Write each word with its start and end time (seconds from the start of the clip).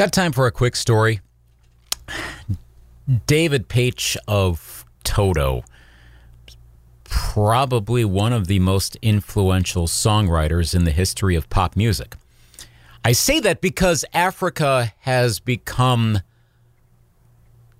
Got 0.00 0.14
time 0.14 0.32
for 0.32 0.46
a 0.46 0.50
quick 0.50 0.76
story. 0.76 1.20
David 3.26 3.68
Paich 3.68 4.16
of 4.26 4.86
Toto, 5.04 5.62
probably 7.04 8.06
one 8.06 8.32
of 8.32 8.46
the 8.46 8.60
most 8.60 8.96
influential 9.02 9.86
songwriters 9.86 10.74
in 10.74 10.84
the 10.84 10.90
history 10.90 11.34
of 11.34 11.50
pop 11.50 11.76
music. 11.76 12.16
I 13.04 13.12
say 13.12 13.40
that 13.40 13.60
because 13.60 14.06
Africa 14.14 14.94
has 15.00 15.38
become 15.38 16.20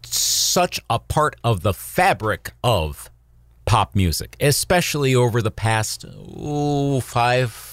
such 0.02 0.78
a 0.90 0.98
part 0.98 1.36
of 1.42 1.62
the 1.62 1.72
fabric 1.72 2.52
of 2.62 3.10
pop 3.64 3.94
music, 3.94 4.36
especially 4.40 5.14
over 5.14 5.40
the 5.40 5.50
past 5.50 6.04
oh, 6.36 7.00
five 7.00 7.69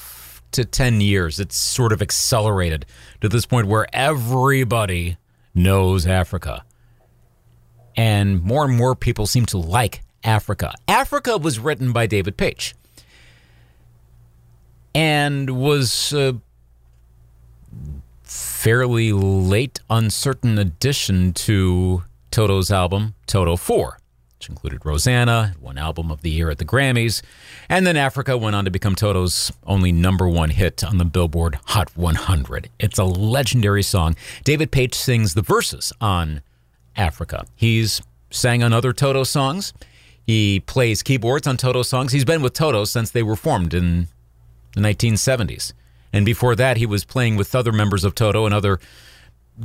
to 0.52 0.66
10 0.66 1.02
years. 1.02 1.40
It's 1.40 1.56
sort 1.56 1.92
of 1.92 2.02
accelerated 2.02 2.86
to 3.22 3.30
this 3.30 3.46
point 3.46 3.68
where 3.68 3.88
everybody 3.94 5.18
knows 5.54 6.06
Africa. 6.06 6.64
And 7.96 8.44
more 8.44 8.66
and 8.66 8.76
more 8.76 8.96
people 8.96 9.26
seem 9.26 9.46
to 9.48 9.58
like 9.58 10.02
Africa. 10.24 10.74
Africa 10.88 11.38
was 11.38 11.60
written 11.60 11.92
by 11.92 12.06
David 12.06 12.38
Paich 12.38 12.74
and 14.94 15.50
was 15.52 16.14
a 16.14 16.40
fairly 18.24 19.14
late, 19.14 19.80
uncertain 19.90 20.58
addition 20.58 21.34
to 21.34 22.04
Toto's 22.32 22.72
album, 22.72 23.14
Toto 23.26 23.56
4, 23.56 24.00
which 24.38 24.50
included 24.50 24.86
Rosanna, 24.86 25.56
one 25.60 25.80
album 25.80 26.12
of 26.12 26.22
the 26.22 26.30
year 26.30 26.52
at 26.52 26.60
the 26.60 26.66
Grammys, 26.66 27.24
and 27.70 27.88
then 27.88 27.98
Africa 27.98 28.38
went 28.38 28.56
on 28.56 28.66
to 28.66 28.72
become 28.72 28.94
Toto's 28.94 29.52
only 29.66 29.92
number 29.92 30.30
one 30.30 30.52
hit 30.52 30.84
on 30.84 31.00
the 31.00 31.06
Billboard 31.06 31.58
Hot 31.66 31.96
100. 31.98 32.70
It's 32.80 33.00
a 33.00 33.04
legendary 33.04 33.82
song. 33.82 34.16
David 34.44 34.72
Paich 34.72 34.94
sings 34.94 35.34
the 35.34 35.42
verses 35.42 35.92
on 36.00 36.42
Africa. 36.96 37.48
He's 37.56 38.00
sang 38.30 38.62
on 38.62 38.74
other 38.74 38.94
Toto 38.94 39.24
songs. 39.24 39.74
He 40.24 40.60
plays 40.60 41.02
keyboards 41.02 41.48
on 41.48 41.58
Toto 41.58 41.82
songs. 41.82 42.12
He's 42.12 42.26
been 42.26 42.44
with 42.44 42.54
Toto 42.54 42.84
since 42.86 43.10
they 43.10 43.24
were 43.24 43.36
formed 43.36 43.74
in 43.74 44.08
the 44.74 44.82
1970s. 44.82 45.74
And 46.14 46.26
before 46.26 46.56
that, 46.56 46.78
he 46.78 46.86
was 46.86 47.06
playing 47.06 47.38
with 47.38 47.56
other 47.56 47.72
members 47.72 48.04
of 48.04 48.14
Toto 48.14 48.46
and 48.46 48.54
other 48.54 48.80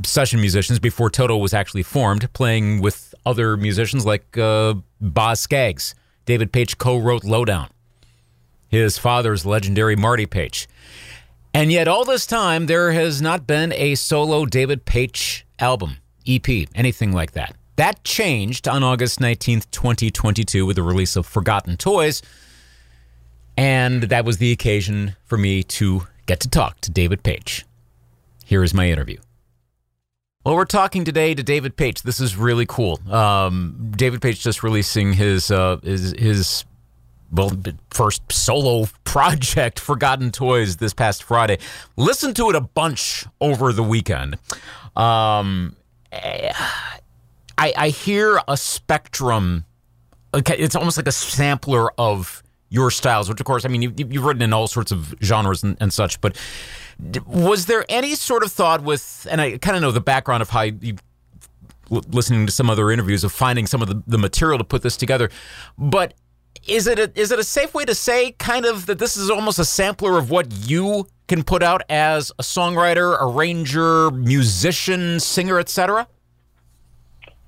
session 0.03 0.41
musicians 0.41 0.79
before 0.79 1.09
Toto 1.09 1.37
was 1.37 1.53
actually 1.53 1.83
formed, 1.83 2.31
playing 2.33 2.81
with 2.81 3.13
other 3.25 3.55
musicians 3.57 4.05
like 4.05 4.37
uh, 4.37 4.75
Boz 4.99 5.39
Scaggs. 5.39 5.95
David 6.25 6.53
Paich 6.53 6.77
co 6.77 6.97
wrote 6.97 7.23
Lowdown, 7.23 7.69
his 8.69 8.97
father's 8.97 9.45
legendary 9.45 9.95
Marty 9.95 10.25
Paich. 10.25 10.67
And 11.53 11.71
yet, 11.71 11.87
all 11.87 12.05
this 12.05 12.25
time, 12.25 12.65
there 12.65 12.93
has 12.93 13.21
not 13.21 13.45
been 13.45 13.73
a 13.73 13.95
solo 13.95 14.45
David 14.45 14.85
Paich 14.85 15.43
album, 15.59 15.97
EP, 16.27 16.47
anything 16.73 17.11
like 17.11 17.33
that. 17.33 17.55
That 17.75 18.03
changed 18.03 18.67
on 18.67 18.83
August 18.83 19.19
19th, 19.19 19.69
2022, 19.71 20.65
with 20.65 20.77
the 20.77 20.83
release 20.83 21.15
of 21.15 21.25
Forgotten 21.25 21.77
Toys. 21.77 22.21
And 23.57 24.03
that 24.03 24.25
was 24.25 24.37
the 24.37 24.51
occasion 24.51 25.15
for 25.25 25.37
me 25.37 25.63
to 25.63 26.07
get 26.25 26.39
to 26.39 26.49
talk 26.49 26.79
to 26.81 26.91
David 26.91 27.23
Paich. 27.23 27.63
Here 28.45 28.63
is 28.63 28.73
my 28.73 28.89
interview. 28.89 29.17
Well, 30.43 30.55
we're 30.55 30.65
talking 30.65 31.05
today 31.05 31.33
to 31.33 31.41
David 31.41 31.77
Paich. 31.77 32.01
This 32.01 32.19
is 32.19 32.35
really 32.35 32.65
cool. 32.65 32.99
Um, 33.09 33.93
David 33.95 34.19
Paich 34.19 34.41
just 34.41 34.61
releasing 34.61 35.13
his 35.13 35.49
uh, 35.49 35.77
his 35.81 36.13
his 36.19 36.65
well 37.31 37.49
first 37.91 38.29
solo 38.29 38.87
project, 39.05 39.79
Forgotten 39.79 40.31
Toys, 40.31 40.75
this 40.77 40.93
past 40.93 41.23
Friday. 41.23 41.59
Listen 41.95 42.33
to 42.33 42.49
it 42.49 42.57
a 42.57 42.61
bunch 42.61 43.25
over 43.39 43.71
the 43.71 43.83
weekend. 43.83 44.35
Um, 44.97 45.77
I 46.11 46.51
I 47.57 47.89
hear 47.89 48.41
a 48.45 48.57
spectrum. 48.57 49.63
Okay, 50.33 50.57
it's 50.57 50.75
almost 50.75 50.97
like 50.97 51.07
a 51.07 51.13
sampler 51.13 51.89
of 51.97 52.42
your 52.73 52.89
styles, 52.89 53.29
which 53.29 53.39
of 53.39 53.45
course, 53.45 53.65
I 53.65 53.67
mean, 53.67 53.83
you, 53.83 53.93
you've 53.95 54.25
written 54.25 54.41
in 54.41 54.51
all 54.51 54.65
sorts 54.65 54.91
of 54.91 55.13
genres 55.21 55.61
and, 55.61 55.77
and 55.79 55.93
such, 55.93 56.19
but 56.21 56.35
was 57.27 57.67
there 57.67 57.85
any 57.87 58.15
sort 58.15 58.43
of 58.43 58.51
thought 58.51 58.81
with, 58.81 59.27
and 59.29 59.39
I 59.39 59.59
kind 59.59 59.77
of 59.77 59.83
know 59.83 59.91
the 59.91 60.01
background 60.01 60.41
of 60.41 60.49
how 60.49 60.63
you, 60.63 60.95
listening 61.89 62.47
to 62.47 62.51
some 62.51 62.71
other 62.71 62.89
interviews 62.89 63.23
of 63.23 63.31
finding 63.31 63.67
some 63.67 63.83
of 63.83 63.89
the, 63.89 64.01
the 64.07 64.17
material 64.17 64.57
to 64.57 64.63
put 64.63 64.81
this 64.81 64.97
together, 64.97 65.29
but 65.77 66.15
is 66.67 66.87
it 66.87 66.97
a, 66.97 67.11
is 67.13 67.31
it 67.31 67.37
a 67.37 67.43
safe 67.43 67.75
way 67.75 67.85
to 67.85 67.93
say 67.93 68.31
kind 68.31 68.65
of 68.65 68.87
that 68.87 68.97
this 68.97 69.15
is 69.15 69.29
almost 69.29 69.59
a 69.59 69.65
sampler 69.65 70.17
of 70.17 70.31
what 70.31 70.51
you 70.67 71.05
can 71.27 71.43
put 71.43 71.61
out 71.61 71.83
as 71.89 72.31
a 72.39 72.41
songwriter, 72.41 73.21
arranger, 73.21 74.09
musician, 74.09 75.19
singer, 75.19 75.59
etc.? 75.59 76.07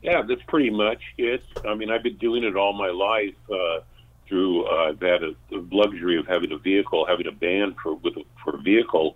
Yeah, 0.03 0.22
that's 0.22 0.44
pretty 0.44 0.69
much 0.69 1.02
it. 1.18 1.42
I 1.68 1.74
mean, 1.74 1.90
I've 1.90 2.03
been 2.03 2.18
doing 2.18 2.44
it 2.44 2.56
all 2.56 2.74
my 2.74 2.90
life. 2.90 3.34
Uh, 3.50 3.80
through 4.28 4.66
uh, 4.66 4.90
I've 4.90 5.02
had 5.02 5.24
a, 5.24 5.36
the 5.50 5.66
luxury 5.72 6.18
of 6.18 6.28
having 6.28 6.52
a 6.52 6.58
vehicle, 6.58 7.06
having 7.08 7.28
a 7.28 7.31
band 7.31 7.75
for 7.81 7.96
with 7.96 8.18
a, 8.18 8.24
for 8.44 8.56
a 8.56 8.62
vehicle, 8.62 9.16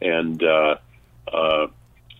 and 0.00 0.42
uh, 0.42 0.76
uh, 1.32 1.66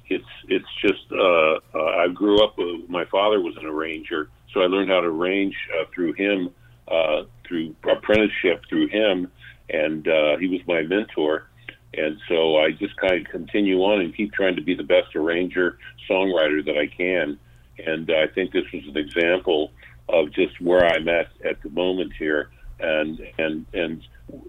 it's 0.09 0.25
it's 0.49 0.69
just 0.81 1.11
uh, 1.13 1.59
uh, 1.75 2.03
I 2.05 2.09
grew 2.09 2.43
up. 2.43 2.57
With, 2.57 2.89
my 2.89 3.05
father 3.07 3.41
was 3.41 3.57
an 3.57 3.67
arranger, 3.67 4.29
so 4.53 4.61
I 4.61 4.67
learned 4.67 4.91
how 4.91 5.01
to 5.01 5.09
arrange 5.09 5.57
uh, 5.79 5.85
through 5.95 6.15
him, 6.15 6.51
uh, 6.89 7.23
through 7.47 7.75
apprenticeship 7.91 8.65
through 8.69 8.89
him, 8.89 9.31
and 9.69 10.07
uh, 10.07 10.37
he 10.39 10.49
was 10.49 10.61
my 10.67 10.83
mentor. 10.83 11.47
And 11.95 12.19
so 12.29 12.59
I 12.59 12.73
just 12.73 12.97
kind 12.99 13.15
of 13.15 13.33
continue 13.33 13.79
on 13.81 14.01
and 14.01 14.15
keep 14.15 14.33
trying 14.33 14.57
to 14.57 14.63
be 14.63 14.75
the 14.75 14.83
best 14.83 15.17
arranger, 15.17 15.79
songwriter 16.09 16.65
that 16.67 16.77
I 16.77 16.87
can. 16.87 17.39
And 17.79 18.11
I 18.11 18.27
think 18.27 18.53
this 18.53 18.65
was 18.73 18.85
an 18.87 18.97
example 18.99 19.71
of 20.09 20.33
just 20.33 20.61
where 20.61 20.85
I'm 20.87 21.09
at 21.09 21.29
at 21.45 21.63
the 21.63 21.71
moment 21.71 22.13
here, 22.19 22.51
and 22.81 23.21
and 23.39 23.67
and 23.73 24.03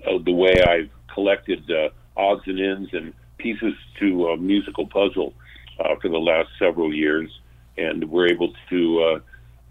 uh, 0.08 0.18
the 0.24 0.32
way 0.32 0.54
I've 0.62 0.90
collected 1.14 1.70
uh, 1.70 1.90
odds 2.20 2.44
and 2.46 2.60
ends 2.60 2.90
and 2.94 3.14
pieces 3.38 3.74
to 4.00 4.28
a 4.30 4.38
musical 4.38 4.88
puzzle 4.88 5.34
uh, 5.80 5.96
for 6.02 6.10
the 6.10 6.18
last 6.18 6.50
several 6.60 6.94
years, 6.94 7.30
and 7.78 8.10
we're 8.10 8.28
able 8.28 8.54
to 8.70 9.22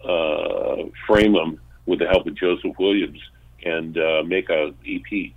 uh, 0.05 0.09
uh, 0.09 0.85
frame 1.07 1.35
them 1.35 1.61
with 1.87 1.99
the 1.99 2.07
help 2.07 2.27
of 2.27 2.35
Joseph 2.35 2.77
Williams 2.79 3.21
and 3.65 3.97
uh, 3.99 4.23
make 4.25 4.49
a 4.51 4.73
EP. 4.87 5.33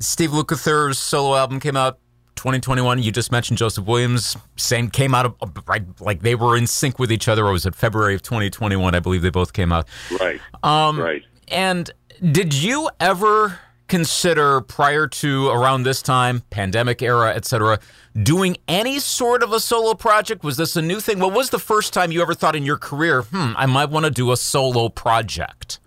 Steve 0.00 0.30
Lukather's 0.30 0.98
solo 0.98 1.36
album 1.36 1.60
came 1.60 1.76
out 1.76 1.98
2021. 2.38 3.02
You 3.02 3.12
just 3.12 3.30
mentioned 3.30 3.58
Joseph 3.58 3.84
Williams. 3.84 4.36
Same 4.56 4.88
came 4.88 5.14
out 5.14 5.36
of 5.40 5.52
right 5.66 5.84
like 6.00 6.22
they 6.22 6.34
were 6.34 6.56
in 6.56 6.66
sync 6.66 6.98
with 6.98 7.12
each 7.12 7.28
other. 7.28 7.44
Or 7.44 7.52
was 7.52 7.66
it 7.66 7.74
February 7.74 8.14
of 8.14 8.22
2021? 8.22 8.94
I 8.94 9.00
believe 9.00 9.22
they 9.22 9.30
both 9.30 9.52
came 9.52 9.72
out. 9.72 9.86
Right. 10.20 10.40
Um, 10.62 10.98
right. 10.98 11.22
And 11.48 11.90
did 12.32 12.54
you 12.54 12.88
ever 13.00 13.58
consider 13.88 14.60
prior 14.60 15.06
to 15.06 15.48
around 15.48 15.82
this 15.82 16.02
time, 16.02 16.42
pandemic 16.50 17.02
era, 17.02 17.30
etc., 17.30 17.80
doing 18.22 18.56
any 18.68 18.98
sort 18.98 19.42
of 19.42 19.52
a 19.52 19.60
solo 19.60 19.94
project? 19.94 20.44
Was 20.44 20.56
this 20.56 20.76
a 20.76 20.82
new 20.82 21.00
thing? 21.00 21.18
What 21.18 21.32
was 21.32 21.50
the 21.50 21.58
first 21.58 21.92
time 21.92 22.12
you 22.12 22.22
ever 22.22 22.34
thought 22.34 22.54
in 22.54 22.64
your 22.64 22.76
career, 22.76 23.22
hmm, 23.22 23.52
I 23.56 23.66
might 23.66 23.90
want 23.90 24.04
to 24.04 24.10
do 24.10 24.30
a 24.30 24.36
solo 24.36 24.88
project? 24.88 25.80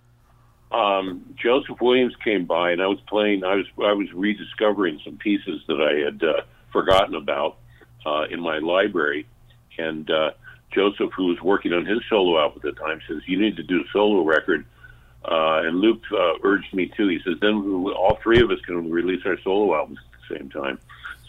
Um, 0.72 1.34
Joseph 1.34 1.80
Williams 1.80 2.14
came 2.24 2.46
by, 2.46 2.70
and 2.70 2.80
I 2.80 2.86
was 2.86 3.00
playing. 3.06 3.44
I 3.44 3.56
was 3.56 3.66
I 3.78 3.92
was 3.92 4.12
rediscovering 4.12 5.00
some 5.04 5.18
pieces 5.18 5.62
that 5.68 5.80
I 5.80 6.04
had 6.04 6.22
uh, 6.22 6.42
forgotten 6.72 7.14
about 7.14 7.58
uh, 8.06 8.24
in 8.30 8.40
my 8.40 8.58
library, 8.58 9.26
and 9.78 10.10
uh, 10.10 10.30
Joseph, 10.72 11.10
who 11.14 11.26
was 11.26 11.40
working 11.42 11.72
on 11.72 11.84
his 11.84 12.00
solo 12.08 12.38
album 12.40 12.62
at 12.64 12.74
the 12.74 12.80
time, 12.80 13.00
says 13.06 13.18
you 13.26 13.38
need 13.38 13.56
to 13.56 13.62
do 13.62 13.80
a 13.80 13.84
solo 13.92 14.22
record. 14.22 14.64
Uh, 15.24 15.62
and 15.64 15.78
Luke 15.78 16.02
uh, 16.12 16.32
urged 16.42 16.74
me 16.74 16.90
too. 16.96 17.06
He 17.08 17.20
says 17.24 17.34
then 17.40 17.54
all 17.96 18.18
three 18.22 18.42
of 18.42 18.50
us 18.50 18.58
can 18.66 18.90
release 18.90 19.24
our 19.24 19.38
solo 19.42 19.74
albums 19.74 19.98
at 19.98 20.28
the 20.28 20.38
same 20.38 20.50
time. 20.50 20.80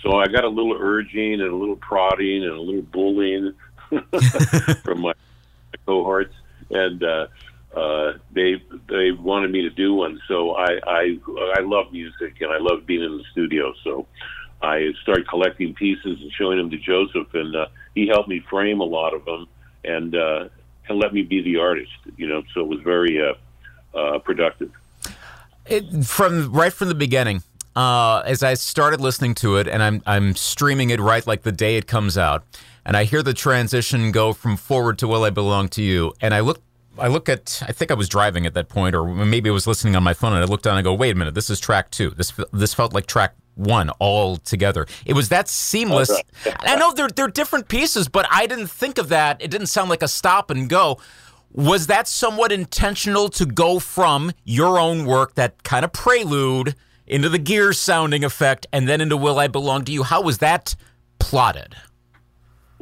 So 0.01 0.17
I 0.17 0.27
got 0.27 0.43
a 0.43 0.49
little 0.49 0.75
urging 0.79 1.33
and 1.33 1.51
a 1.51 1.55
little 1.55 1.75
prodding 1.75 2.43
and 2.43 2.53
a 2.53 2.61
little 2.61 2.81
bullying 2.81 3.53
from 4.83 5.01
my 5.01 5.13
cohorts, 5.85 6.33
and 6.71 7.03
uh, 7.03 7.27
uh, 7.75 8.13
they 8.31 8.61
they 8.87 9.11
wanted 9.11 9.51
me 9.51 9.61
to 9.61 9.69
do 9.69 9.93
one. 9.95 10.19
So 10.27 10.55
I, 10.55 10.79
I 10.85 11.17
I 11.57 11.61
love 11.61 11.91
music 11.91 12.41
and 12.41 12.51
I 12.51 12.57
love 12.59 12.85
being 12.85 13.03
in 13.03 13.17
the 13.17 13.23
studio. 13.31 13.73
So 13.83 14.07
I 14.61 14.91
started 15.01 15.27
collecting 15.27 15.73
pieces 15.73 16.21
and 16.21 16.31
showing 16.33 16.57
them 16.57 16.69
to 16.69 16.77
Joseph, 16.77 17.33
and 17.33 17.55
uh, 17.55 17.67
he 17.95 18.07
helped 18.07 18.29
me 18.29 18.39
frame 18.49 18.79
a 18.79 18.85
lot 18.85 19.13
of 19.13 19.25
them 19.25 19.47
and 19.83 20.15
uh, 20.15 20.49
and 20.87 20.99
let 20.99 21.13
me 21.13 21.23
be 21.23 21.41
the 21.41 21.57
artist. 21.57 21.91
You 22.17 22.27
know, 22.27 22.43
so 22.53 22.61
it 22.61 22.67
was 22.67 22.79
very 22.81 23.21
uh, 23.21 23.97
uh, 23.97 24.19
productive. 24.19 24.71
It, 25.65 26.05
from 26.05 26.51
right 26.51 26.73
from 26.73 26.89
the 26.89 26.95
beginning, 26.95 27.41
uh, 27.75 28.21
as 28.25 28.43
I 28.43 28.53
started 28.55 29.01
listening 29.01 29.35
to 29.35 29.57
it, 29.57 29.67
and 29.67 29.81
I'm 29.81 30.01
I'm 30.05 30.35
streaming 30.35 30.89
it 30.89 30.99
right 30.99 31.25
like 31.25 31.43
the 31.43 31.51
day 31.51 31.77
it 31.77 31.87
comes 31.87 32.17
out, 32.17 32.43
and 32.85 32.97
I 32.97 33.05
hear 33.05 33.23
the 33.23 33.33
transition 33.33 34.11
go 34.11 34.33
from 34.33 34.57
forward 34.57 34.97
to 34.99 35.07
"Will 35.07 35.23
I 35.23 35.29
Belong 35.29 35.69
to 35.69 35.81
You," 35.81 36.13
and 36.21 36.33
I 36.33 36.41
look 36.41 36.61
I 36.97 37.07
look 37.07 37.29
at, 37.29 37.61
I 37.67 37.71
think 37.71 37.91
I 37.91 37.95
was 37.95 38.07
driving 38.07 38.45
at 38.45 38.53
that 38.53 38.69
point, 38.69 38.95
or 38.95 39.05
maybe 39.05 39.49
I 39.49 39.53
was 39.53 39.65
listening 39.65 39.95
on 39.95 40.03
my 40.03 40.13
phone, 40.13 40.33
and 40.33 40.43
I 40.43 40.45
looked 40.45 40.63
down 40.63 40.77
and 40.77 40.79
I 40.79 40.81
go, 40.83 40.93
wait 40.93 41.11
a 41.11 41.15
minute, 41.15 41.33
this 41.33 41.49
is 41.49 41.59
track 41.59 41.89
two. 41.91 42.11
This 42.11 42.31
this 42.51 42.73
felt 42.73 42.93
like 42.93 43.07
track 43.07 43.35
one 43.55 43.89
all 43.91 44.37
together. 44.37 44.85
It 45.05 45.13
was 45.13 45.29
that 45.29 45.47
seamless. 45.47 46.11
I 46.59 46.75
know 46.75 46.93
they're 46.93 47.09
they're 47.09 47.27
different 47.27 47.67
pieces, 47.67 48.07
but 48.07 48.27
I 48.31 48.47
didn't 48.47 48.67
think 48.67 48.97
of 48.97 49.09
that. 49.09 49.41
It 49.41 49.51
didn't 49.51 49.67
sound 49.67 49.89
like 49.89 50.03
a 50.03 50.07
stop 50.07 50.49
and 50.49 50.69
go. 50.69 50.99
Was 51.51 51.87
that 51.87 52.07
somewhat 52.07 52.51
intentional 52.51 53.29
to 53.29 53.45
go 53.45 53.79
from 53.79 54.31
your 54.43 54.79
own 54.79 55.05
work, 55.05 55.35
that 55.35 55.63
kind 55.63 55.85
of 55.85 55.93
prelude, 55.93 56.75
into 57.05 57.29
the 57.29 57.37
gears 57.37 57.79
sounding 57.79 58.23
effect, 58.23 58.65
and 58.73 58.87
then 58.87 59.01
into 59.01 59.17
Will 59.17 59.37
I 59.37 59.47
Belong 59.47 59.85
to 59.85 59.91
You? 59.91 60.03
How 60.03 60.21
was 60.21 60.39
that 60.39 60.75
plotted? 61.19 61.75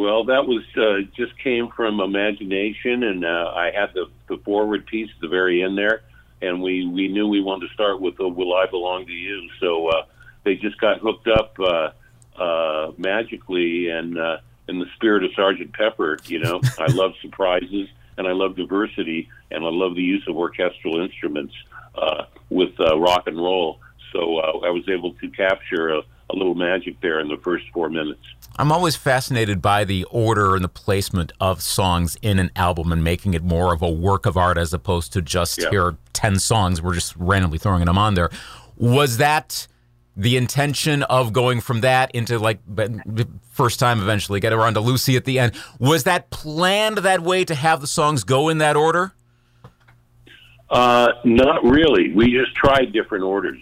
Well, 0.01 0.23
that 0.23 0.47
was 0.47 0.63
uh, 0.75 1.07
just 1.15 1.37
came 1.37 1.69
from 1.69 1.99
imagination, 1.99 3.03
and 3.03 3.23
uh, 3.23 3.53
I 3.55 3.69
had 3.69 3.93
the, 3.93 4.07
the 4.27 4.37
forward 4.37 4.87
piece 4.87 5.11
at 5.13 5.21
the 5.21 5.27
very 5.27 5.61
end 5.61 5.77
there, 5.77 6.01
and 6.41 6.59
we, 6.59 6.87
we 6.87 7.07
knew 7.07 7.27
we 7.27 7.39
wanted 7.39 7.67
to 7.67 7.73
start 7.75 8.01
with 8.01 8.17
the 8.17 8.27
"Will 8.27 8.55
I 8.55 8.65
Belong 8.65 9.05
to 9.05 9.11
You," 9.11 9.47
so 9.59 9.89
uh, 9.89 10.05
they 10.43 10.55
just 10.55 10.79
got 10.81 11.01
hooked 11.01 11.27
up 11.27 11.55
uh, 11.59 11.91
uh, 12.35 12.93
magically, 12.97 13.89
and 13.89 14.17
uh, 14.17 14.37
in 14.67 14.79
the 14.79 14.87
spirit 14.95 15.23
of 15.23 15.35
Sergeant 15.35 15.71
Pepper, 15.73 16.17
you 16.25 16.39
know, 16.39 16.59
I 16.79 16.87
love 16.87 17.13
surprises 17.21 17.87
and 18.17 18.27
I 18.27 18.31
love 18.31 18.55
diversity, 18.55 19.29
and 19.51 19.63
I 19.63 19.69
love 19.69 19.93
the 19.93 20.01
use 20.01 20.23
of 20.27 20.35
orchestral 20.35 20.99
instruments 20.99 21.53
uh, 21.93 22.25
with 22.49 22.73
uh, 22.79 22.97
rock 22.99 23.27
and 23.27 23.37
roll. 23.37 23.79
So 24.13 24.39
uh, 24.39 24.65
I 24.65 24.71
was 24.71 24.89
able 24.89 25.13
to 25.13 25.29
capture 25.29 25.89
a, 25.89 26.01
a 26.33 26.37
little 26.37 26.55
magic 26.55 26.99
there 27.01 27.19
in 27.19 27.27
the 27.27 27.37
first 27.37 27.65
four 27.73 27.89
minutes. 27.89 28.21
I'm 28.57 28.71
always 28.71 28.95
fascinated 28.95 29.61
by 29.61 29.85
the 29.85 30.03
order 30.05 30.55
and 30.55 30.63
the 30.63 30.69
placement 30.69 31.31
of 31.39 31.61
songs 31.61 32.17
in 32.21 32.37
an 32.37 32.51
album 32.55 32.91
and 32.91 33.03
making 33.03 33.33
it 33.33 33.43
more 33.43 33.73
of 33.73 33.81
a 33.81 33.89
work 33.89 34.25
of 34.25 34.37
art 34.37 34.57
as 34.57 34.73
opposed 34.73 35.13
to 35.13 35.21
just 35.21 35.59
yeah. 35.59 35.69
here 35.69 35.97
10 36.13 36.39
songs. 36.39 36.81
We're 36.81 36.93
just 36.93 37.15
randomly 37.15 37.57
throwing 37.57 37.85
them 37.85 37.97
on 37.97 38.15
there. 38.15 38.29
Was 38.77 39.17
that 39.17 39.67
the 40.17 40.35
intention 40.35 41.03
of 41.03 41.31
going 41.31 41.61
from 41.61 41.81
that 41.81 42.11
into 42.11 42.37
like 42.37 42.59
first 43.51 43.79
time 43.79 44.01
eventually 44.01 44.39
get 44.39 44.51
around 44.51 44.73
to 44.73 44.81
Lucy 44.81 45.15
at 45.15 45.23
the 45.23 45.39
end 45.39 45.53
was 45.79 46.03
that 46.03 46.29
planned 46.29 46.97
that 46.97 47.21
way 47.21 47.45
to 47.45 47.55
have 47.55 47.79
the 47.79 47.87
songs 47.87 48.23
go 48.23 48.49
in 48.49 48.57
that 48.57 48.75
order? 48.75 49.13
Uh, 50.69 51.09
not 51.25 51.63
really. 51.63 52.13
We 52.13 52.31
just 52.31 52.55
tried 52.55 52.93
different 52.93 53.23
orders. 53.23 53.61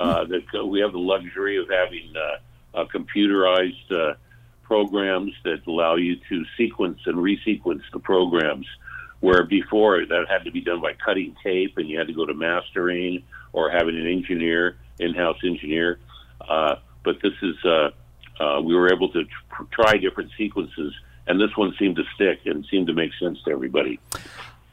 Uh, 0.00 0.24
that 0.24 0.66
we 0.66 0.80
have 0.80 0.92
the 0.92 0.98
luxury 0.98 1.58
of 1.58 1.68
having 1.68 2.10
uh, 2.16 2.84
computerized 2.86 3.92
uh, 3.92 4.14
programs 4.62 5.30
that 5.44 5.60
allow 5.66 5.94
you 5.96 6.16
to 6.26 6.42
sequence 6.56 6.98
and 7.04 7.16
resequence 7.16 7.82
the 7.92 7.98
programs. 7.98 8.66
Where 9.20 9.44
before 9.44 10.06
that 10.06 10.24
had 10.30 10.44
to 10.44 10.50
be 10.50 10.62
done 10.62 10.80
by 10.80 10.94
cutting 10.94 11.36
tape, 11.44 11.76
and 11.76 11.86
you 11.86 11.98
had 11.98 12.06
to 12.06 12.14
go 12.14 12.24
to 12.24 12.32
mastering 12.32 13.22
or 13.52 13.70
having 13.70 13.94
an 13.94 14.06
engineer 14.06 14.76
in-house 14.98 15.36
engineer. 15.44 15.98
Uh, 16.40 16.76
but 17.04 17.16
this 17.22 17.34
is 17.42 17.56
uh, 17.62 17.90
uh, 18.42 18.62
we 18.62 18.74
were 18.74 18.90
able 18.90 19.10
to 19.12 19.24
tr- 19.24 19.64
try 19.70 19.98
different 19.98 20.30
sequences, 20.38 20.94
and 21.26 21.38
this 21.38 21.54
one 21.56 21.74
seemed 21.78 21.96
to 21.96 22.04
stick 22.14 22.40
and 22.46 22.64
seemed 22.70 22.86
to 22.86 22.94
make 22.94 23.10
sense 23.20 23.38
to 23.44 23.50
everybody. 23.50 24.00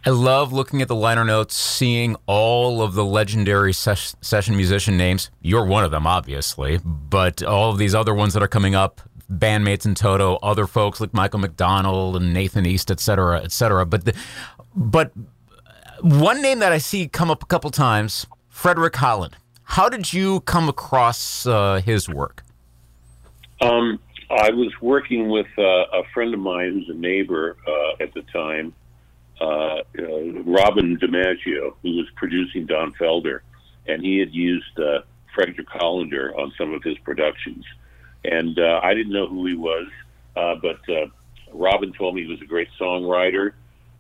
I 0.08 0.12
love 0.12 0.54
looking 0.54 0.82
at 0.82 0.88
the 0.88 0.96
liner 0.96 1.26
notes, 1.26 1.54
seeing 1.54 2.16
all 2.28 2.82
of 2.82 2.94
the 2.94 3.04
legendary 3.04 3.74
ses- 3.74 4.16
session 4.22 4.56
musician 4.56 4.96
names. 4.96 5.30
You're 5.42 5.66
one 5.66 5.84
of 5.84 5.92
them, 5.92 6.08
obviously, 6.08 6.80
but 6.86 7.44
all 7.44 7.72
of 7.72 7.78
these 7.78 7.94
other 7.94 8.14
ones 8.14 8.34
that 8.34 8.42
are 8.42 8.48
coming 8.48 8.74
up, 8.74 9.02
bandmates 9.30 9.86
in 9.86 9.96
Toto, 9.96 10.38
other 10.42 10.66
folks 10.66 11.02
like 11.02 11.14
Michael 11.14 11.40
McDonald 11.40 12.16
and 12.16 12.34
Nathan 12.34 12.66
East, 12.66 12.90
et 12.90 13.02
cetera, 13.02 13.42
et 13.44 13.52
cetera. 13.52 13.86
But, 13.86 14.06
the, 14.06 14.16
but 14.74 15.12
one 16.00 16.42
name 16.42 16.60
that 16.60 16.72
I 16.72 16.78
see 16.78 17.10
come 17.10 17.30
up 17.30 17.44
a 17.44 17.46
couple 17.46 17.70
times, 17.70 18.26
Frederick 18.48 18.96
Holland. 18.96 19.36
How 19.64 19.90
did 19.90 20.14
you 20.14 20.40
come 20.40 20.70
across 20.70 21.46
uh, 21.46 21.82
his 21.84 22.08
work? 22.08 22.46
Um, 23.60 24.00
I 24.32 24.52
was 24.52 24.72
working 24.82 25.28
with 25.28 25.48
uh, 25.58 25.64
a 25.64 26.04
friend 26.14 26.34
of 26.34 26.40
mine 26.40 26.72
who's 26.76 26.96
a 26.96 26.98
neighbor 26.98 27.58
uh, 27.68 28.02
at 28.02 28.14
the 28.14 28.22
time, 28.32 28.74
uh, 29.40 29.82
uh, 30.00 30.42
Robin 30.44 30.98
DiMaggio, 30.98 31.74
who 31.82 31.96
was 31.98 32.08
producing 32.16 32.66
Don 32.66 32.94
Felder, 32.94 33.42
and 33.88 34.04
he 34.04 34.20
had 34.20 34.34
used 34.34 34.80
uh, 34.80 35.02
Frederick 35.34 35.68
Hollander 35.70 36.38
on 36.38 36.52
some 36.58 36.74
of 36.74 36.84
his 36.84 36.98
productions. 37.00 37.64
And 38.24 38.58
uh, 38.60 38.82
I 38.84 38.94
didn't 38.94 39.14
know 39.14 39.28
who 39.28 39.46
he 39.46 39.56
was, 39.56 39.88
but 40.36 40.80
Robin 41.54 41.94
told 41.94 42.16
me 42.16 42.24
he 42.24 42.28
was 42.28 42.42
a 42.42 42.46
great 42.46 42.68
songwriter 42.80 43.54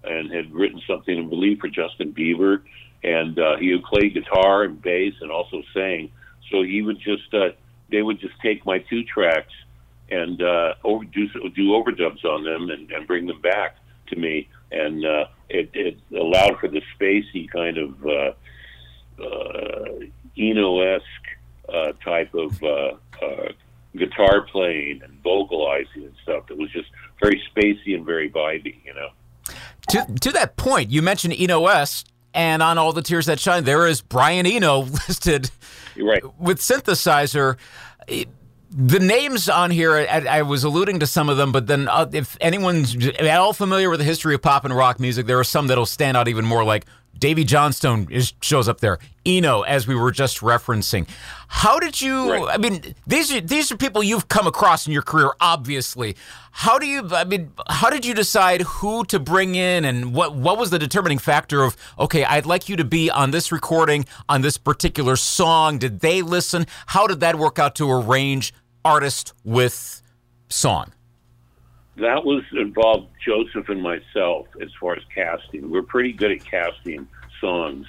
and 0.03 0.31
had 0.31 0.51
written 0.53 0.81
something, 0.87 1.17
I 1.17 1.27
believe, 1.27 1.59
for 1.59 1.69
Justin 1.69 2.13
Bieber 2.13 2.61
and 3.03 3.37
uh, 3.39 3.57
he 3.57 3.71
would 3.73 3.83
play 3.83 4.09
guitar 4.09 4.63
and 4.63 4.81
bass 4.81 5.13
and 5.21 5.31
also 5.31 5.61
sang. 5.73 6.11
So 6.51 6.63
he 6.63 6.81
would 6.81 6.99
just 6.99 7.33
uh, 7.33 7.49
they 7.91 8.01
would 8.01 8.19
just 8.19 8.33
take 8.41 8.65
my 8.65 8.79
two 8.79 9.03
tracks 9.03 9.53
and 10.09 10.41
uh, 10.41 10.73
over, 10.83 11.03
do 11.05 11.27
do 11.55 11.69
overdubs 11.69 12.23
on 12.25 12.43
them 12.43 12.69
and, 12.69 12.91
and 12.91 13.07
bring 13.07 13.27
them 13.27 13.41
back 13.41 13.77
to 14.07 14.15
me, 14.15 14.49
and 14.71 15.05
uh, 15.05 15.25
it, 15.49 15.69
it 15.73 15.97
allowed 16.15 16.59
for 16.59 16.67
the 16.67 16.81
spacey 16.95 17.49
kind 17.49 17.77
of 17.77 18.05
uh, 18.05 19.23
uh, 19.23 19.99
Eno 20.37 20.81
esque 20.81 21.05
uh, 21.69 21.93
type 22.03 22.33
of 22.33 22.61
uh, 22.63 22.93
uh, 23.21 23.51
guitar 23.95 24.41
playing 24.41 25.01
and 25.03 25.21
vocalizing 25.23 26.03
and 26.03 26.13
stuff 26.23 26.47
that 26.47 26.57
was 26.57 26.71
just 26.71 26.89
very 27.21 27.41
spacey 27.51 27.95
and 27.95 28.05
very 28.05 28.29
vibey, 28.29 28.75
you 28.85 28.93
know. 28.93 29.09
To, 29.89 30.05
to 30.21 30.31
that 30.33 30.57
point, 30.57 30.91
you 30.91 31.01
mentioned 31.01 31.33
Eno 31.37 31.65
esque 31.67 32.07
and 32.33 32.61
on 32.61 32.77
All 32.77 32.93
the 32.93 33.01
Tears 33.01 33.25
That 33.25 33.39
Shine, 33.39 33.63
there 33.63 33.87
is 33.87 34.01
Brian 34.01 34.45
Eno 34.45 34.79
listed 35.07 35.49
right. 35.97 36.23
with 36.39 36.59
synthesizer. 36.59 37.57
The 38.79 38.99
names 38.99 39.49
on 39.49 39.71
here, 39.71 39.95
I, 39.95 40.37
I, 40.37 40.41
was 40.43 40.63
alluding 40.63 40.99
to 40.99 41.07
some 41.07 41.29
of 41.29 41.37
them, 41.37 41.51
but 41.51 41.65
then 41.65 41.87
uh, 41.87 42.07
if 42.13 42.37
anyone's 42.39 42.95
at 43.07 43.27
all 43.27 43.51
familiar 43.51 43.89
with 43.89 43.99
the 43.99 44.05
history 44.05 44.35
of 44.35 44.43
pop 44.43 44.65
and 44.65 44.75
rock 44.75 44.99
music, 44.99 45.25
there 45.25 45.39
are 45.39 45.43
some 45.43 45.65
that'll 45.65 45.87
stand 45.87 46.15
out 46.15 46.27
even 46.27 46.45
more, 46.45 46.63
like 46.63 46.85
Davey 47.19 47.43
Johnstone 47.43 48.07
is, 48.11 48.33
shows 48.41 48.67
up 48.67 48.79
there. 48.79 48.99
Eno, 49.25 49.61
as 49.61 49.87
we 49.87 49.95
were 49.95 50.11
just 50.11 50.41
referencing. 50.41 51.07
How 51.47 51.79
did 51.79 51.99
you? 51.99 52.31
Right. 52.31 52.53
I 52.53 52.57
mean, 52.57 52.95
these 53.05 53.33
are 53.33 53.41
these 53.41 53.71
are 53.71 53.77
people 53.77 54.03
you've 54.03 54.27
come 54.27 54.47
across 54.47 54.85
in 54.87 54.93
your 54.93 55.01
career, 55.01 55.31
obviously. 55.41 56.15
How 56.51 56.77
do 56.77 56.85
you? 56.85 57.07
I 57.11 57.23
mean, 57.23 57.51
how 57.69 57.89
did 57.89 58.05
you 58.05 58.13
decide 58.13 58.61
who 58.61 59.03
to 59.05 59.19
bring 59.19 59.55
in, 59.55 59.85
and 59.85 60.13
what 60.13 60.35
what 60.35 60.57
was 60.57 60.69
the 60.69 60.79
determining 60.79 61.17
factor 61.17 61.63
of? 61.63 61.75
Okay, 61.99 62.23
I'd 62.23 62.45
like 62.45 62.69
you 62.69 62.75
to 62.77 62.85
be 62.85 63.09
on 63.09 63.31
this 63.31 63.51
recording 63.51 64.05
on 64.29 64.41
this 64.41 64.57
particular 64.57 65.15
song. 65.15 65.77
Did 65.77 65.99
they 66.01 66.21
listen? 66.21 66.67
How 66.87 67.07
did 67.07 67.19
that 67.21 67.37
work 67.37 67.59
out 67.59 67.75
to 67.75 67.89
arrange 67.91 68.53
artist 68.87 69.33
with 69.43 70.01
song? 70.47 70.93
that 71.97 72.23
was 72.23 72.43
involved 72.53 73.07
Joseph 73.25 73.69
and 73.69 73.81
myself 73.81 74.47
as 74.61 74.69
far 74.79 74.95
as 74.95 75.03
casting. 75.13 75.69
We're 75.69 75.81
pretty 75.81 76.13
good 76.13 76.31
at 76.31 76.45
casting 76.45 77.07
songs, 77.41 77.87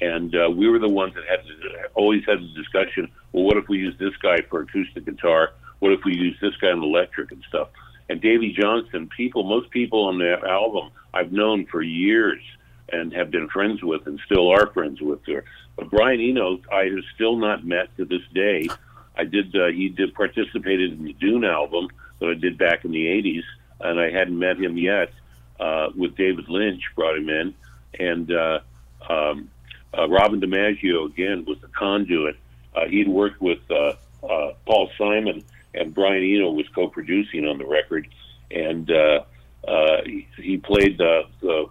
and 0.00 0.34
uh, 0.34 0.50
we 0.50 0.68
were 0.68 0.80
the 0.80 0.88
ones 0.88 1.14
that 1.14 1.24
had 1.28 1.46
to, 1.46 1.88
always 1.94 2.24
had 2.26 2.40
the 2.40 2.52
discussion. 2.54 3.10
Well, 3.32 3.44
what 3.44 3.56
if 3.56 3.68
we 3.68 3.78
use 3.78 3.94
this 3.98 4.16
guy 4.16 4.38
for 4.50 4.62
acoustic 4.62 5.04
guitar? 5.04 5.52
What 5.78 5.92
if 5.92 6.00
we 6.04 6.16
use 6.16 6.36
this 6.40 6.56
guy 6.60 6.70
on 6.72 6.82
electric 6.82 7.30
and 7.30 7.44
stuff? 7.48 7.68
And 8.08 8.20
Davey 8.20 8.52
Johnstone, 8.52 9.08
people, 9.16 9.44
most 9.44 9.70
people 9.70 10.04
on 10.04 10.18
that 10.18 10.44
album 10.44 10.90
I've 11.14 11.32
known 11.32 11.66
for 11.66 11.80
years 11.80 12.42
and 12.92 13.12
have 13.12 13.30
been 13.30 13.48
friends 13.48 13.82
with 13.82 14.06
and 14.06 14.20
still 14.26 14.50
are 14.50 14.66
friends 14.72 15.00
with 15.00 15.24
her. 15.26 15.44
But 15.76 15.90
Brian 15.90 16.20
Eno, 16.20 16.58
I 16.72 16.84
have 16.84 17.04
still 17.14 17.36
not 17.36 17.64
met 17.64 17.96
to 17.96 18.04
this 18.04 18.22
day. 18.34 18.68
I 19.16 19.24
did. 19.24 19.54
Uh, 19.54 19.66
he 19.66 19.88
did 19.88 20.14
participated 20.14 20.92
in 20.92 21.04
the 21.04 21.12
Dune 21.14 21.44
album 21.44 21.88
that 22.18 22.28
I 22.28 22.34
did 22.34 22.58
back 22.58 22.84
in 22.84 22.90
the 22.90 23.06
'80s, 23.06 23.42
and 23.80 24.00
I 24.00 24.10
hadn't 24.10 24.38
met 24.38 24.58
him 24.58 24.76
yet. 24.76 25.12
Uh, 25.60 25.88
with 25.96 26.16
David 26.16 26.48
Lynch, 26.48 26.82
brought 26.96 27.16
him 27.16 27.28
in, 27.28 27.54
and 28.00 28.32
uh, 28.32 28.58
um, 29.08 29.48
uh, 29.96 30.08
Robin 30.08 30.40
DiMaggio 30.40 31.06
again 31.06 31.44
was 31.46 31.58
the 31.60 31.68
conduit. 31.68 32.36
Uh, 32.74 32.86
he'd 32.86 33.08
worked 33.08 33.40
with 33.40 33.60
uh, 33.70 33.94
uh, 34.28 34.54
Paul 34.66 34.90
Simon, 34.98 35.44
and 35.72 35.94
Brian 35.94 36.24
Eno 36.24 36.50
was 36.50 36.66
co-producing 36.74 37.46
on 37.46 37.58
the 37.58 37.66
record, 37.66 38.08
and 38.50 38.88
he, 40.04 40.26
he 40.36 40.56
played 40.56 40.98
the, 40.98 41.22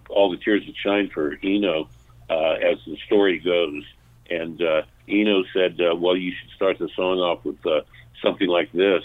all 0.09 0.31
the 0.31 0.37
tears 0.37 0.65
that 0.65 0.77
shine 0.77 1.09
for 1.09 1.37
Eno, 1.43 1.89
as 2.29 2.77
the 2.87 2.97
story 3.05 3.39
goes. 3.39 3.83
And 4.29 4.61
Eno 5.07 5.43
said, 5.53 5.79
uh, 5.81 5.95
"Well, 5.95 6.15
you 6.15 6.31
should 6.31 6.51
start 6.55 6.79
the 6.79 6.89
song 6.95 7.19
off 7.19 7.43
with 7.43 7.65
uh, 7.65 7.81
something 8.21 8.47
like 8.47 8.71
this." 8.71 9.03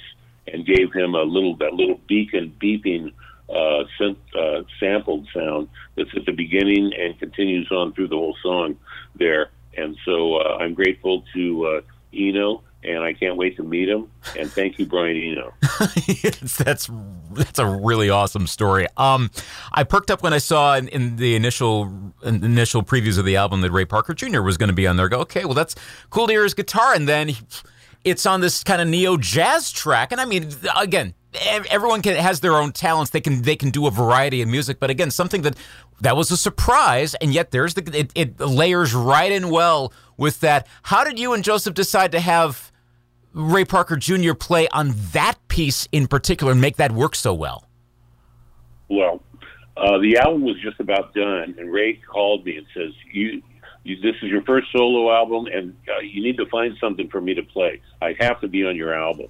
and 0.52 0.67
gave 0.67 0.93
him 0.93 1.14
a 1.14 1.23
little 1.23 1.57
that 1.57 1.75
little 1.75 2.00
beacon 2.09 2.55
beeping 2.61 3.12
uh, 3.49 3.85
synth, 3.99 4.17
uh, 4.35 4.62
sampled 4.78 5.26
sound 5.35 5.69
that's 5.97 6.11
at 6.17 6.26
the 6.26 6.33
beginning 6.33 6.93
and 6.99 7.19
continues 7.19 7.71
on 7.71 7.93
through 7.93 8.09
the 8.09 8.17
whole 8.17 8.37
song 8.43 8.76
there. 9.14 9.50
And 9.76 9.97
so 10.05 10.37
uh, 10.37 10.59
I'm 10.61 10.75
grateful 10.75 11.25
to 11.35 11.67
uh, 11.67 11.81
Eno, 12.12 12.62
and 12.88 13.04
I 13.04 13.12
can't 13.12 13.37
wait 13.37 13.57
to 13.57 13.62
meet 13.62 13.88
him. 13.88 14.11
And 14.37 14.50
thank 14.50 14.78
you, 14.78 14.87
Brian 14.87 15.16
Eno. 15.16 15.54
that's 16.59 16.90
that's 17.33 17.59
a 17.59 17.66
really 17.66 18.11
awesome 18.11 18.47
story. 18.47 18.87
Um, 18.97 19.30
I 19.73 19.85
perked 19.85 20.11
up 20.11 20.23
when 20.23 20.33
I 20.33 20.38
saw 20.38 20.76
in, 20.76 20.88
in 20.88 21.16
the 21.16 21.37
initial 21.37 21.92
in 22.23 22.42
initial 22.42 22.83
previews 22.83 23.18
of 23.18 23.25
the 23.25 23.37
album 23.37 23.61
that 23.61 23.71
Ray 23.71 23.85
Parker 23.85 24.14
Jr. 24.14 24.40
was 24.40 24.57
going 24.57 24.68
to 24.68 24.75
be 24.75 24.87
on 24.87 24.97
there. 24.97 25.09
Go, 25.09 25.21
okay, 25.21 25.45
well 25.45 25.54
that's 25.54 25.75
cool 26.11 26.26
to 26.26 26.33
hear 26.33 26.45
his 26.45 26.54
guitar, 26.54 26.95
and 26.95 27.09
then. 27.09 27.30
It's 28.04 28.25
on 28.26 28.40
this 28.40 28.62
kind 28.62 28.80
of 28.80 28.87
neo 28.87 29.16
jazz 29.16 29.73
track. 29.73 30.12
And 30.12 30.21
I 30.21 30.25
mean, 30.25 30.49
again, 30.76 31.14
everyone 31.35 32.00
can, 32.00 32.16
has 32.16 32.40
their 32.40 32.54
own 32.54 32.73
talents. 32.73 33.11
They 33.11 33.21
can 33.21 33.42
they 33.42 33.57
can 33.57 33.71
do 33.71 33.87
a 33.87 33.90
variety 33.90 34.40
of 34.40 34.49
music, 34.49 34.78
but 34.80 34.88
again, 34.88 35.11
something 35.11 35.42
that 35.42 35.57
that 36.00 36.16
was 36.16 36.30
a 36.30 36.37
surprise, 36.37 37.14
and 37.16 37.35
yet 37.35 37.50
there's 37.50 37.75
the 37.75 37.99
it, 37.99 38.12
it 38.14 38.40
layers 38.40 38.95
right 38.95 39.30
in 39.30 39.50
well 39.50 39.92
with 40.16 40.40
that. 40.40 40.66
How 40.85 41.04
did 41.04 41.18
you 41.18 41.33
and 41.33 41.45
Joseph 41.45 41.75
decide 41.75 42.12
to 42.12 42.21
have 42.21 42.73
Ray 43.38 43.64
Parker 43.64 43.95
Jr. 43.95 44.35
play 44.35 44.66
on 44.73 44.95
that 45.12 45.37
piece 45.47 45.87
in 45.92 46.09
particular 46.09 46.50
and 46.50 46.61
make 46.61 46.76
that 46.78 46.90
work 46.90 47.14
so 47.14 47.33
well? 47.33 47.64
Well, 48.88 49.23
uh, 49.76 49.99
the 49.99 50.16
album 50.16 50.42
was 50.42 50.57
just 50.61 50.80
about 50.80 51.14
done, 51.14 51.54
and 51.57 51.73
Ray 51.73 51.95
called 51.95 52.45
me 52.45 52.57
and 52.57 52.66
says, 52.75 52.92
"You, 53.12 53.40
you 53.85 54.00
this 54.00 54.16
is 54.23 54.28
your 54.28 54.42
first 54.42 54.66
solo 54.73 55.12
album, 55.14 55.47
and 55.47 55.76
uh, 55.88 56.00
you 56.00 56.21
need 56.21 56.37
to 56.38 56.47
find 56.47 56.76
something 56.80 57.09
for 57.11 57.21
me 57.21 57.35
to 57.35 57.45
play. 57.45 57.80
I 58.02 58.16
have 58.18 58.40
to 58.40 58.49
be 58.49 58.66
on 58.66 58.75
your 58.75 58.92
album." 58.92 59.28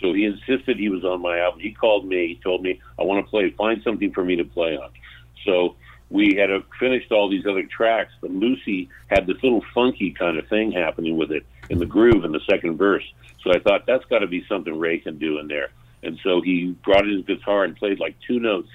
So 0.00 0.12
he 0.12 0.26
insisted 0.26 0.78
he 0.78 0.88
was 0.88 1.04
on 1.04 1.20
my 1.20 1.40
album. 1.40 1.58
He 1.58 1.72
called 1.72 2.06
me. 2.06 2.28
He 2.28 2.40
told 2.44 2.62
me, 2.62 2.80
"I 3.00 3.02
want 3.02 3.26
to 3.26 3.28
play. 3.28 3.50
Find 3.50 3.82
something 3.82 4.12
for 4.12 4.24
me 4.24 4.36
to 4.36 4.44
play 4.44 4.76
on." 4.76 4.90
So 5.44 5.74
we 6.08 6.36
had 6.36 6.50
finished 6.78 7.10
all 7.10 7.28
these 7.28 7.46
other 7.46 7.64
tracks, 7.64 8.12
but 8.20 8.30
Lucy 8.30 8.88
had 9.08 9.26
this 9.26 9.42
little 9.42 9.64
funky 9.74 10.12
kind 10.12 10.38
of 10.38 10.46
thing 10.46 10.70
happening 10.70 11.16
with 11.16 11.32
it 11.32 11.44
in 11.70 11.78
the 11.78 11.86
groove 11.86 12.24
in 12.24 12.32
the 12.32 12.40
second 12.48 12.76
verse. 12.76 13.04
So 13.42 13.50
I 13.52 13.58
thought 13.60 13.86
that's 13.86 14.04
got 14.06 14.18
to 14.18 14.26
be 14.26 14.44
something 14.48 14.78
Ray 14.78 14.98
can 14.98 15.18
do 15.18 15.38
in 15.38 15.48
there. 15.48 15.70
And 16.02 16.18
so 16.22 16.42
he 16.42 16.76
brought 16.84 17.06
his 17.06 17.24
guitar 17.24 17.64
and 17.64 17.74
played 17.76 18.00
like 18.00 18.16
two 18.26 18.40
notes 18.40 18.68